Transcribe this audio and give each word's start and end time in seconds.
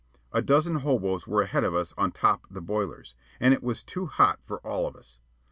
A 0.33 0.41
dozen 0.41 0.77
hoboes 0.77 1.27
were 1.27 1.43
ahead 1.43 1.63
of 1.63 1.75
us 1.75 1.93
on 1.95 2.11
top 2.11 2.47
the 2.49 2.59
boilers, 2.59 3.13
and 3.39 3.53
it 3.53 3.61
was 3.61 3.83
too 3.83 4.07
hot 4.07 4.39
for 4.47 4.57
all 4.65 4.87
of 4.87 4.95
us. 4.95 5.19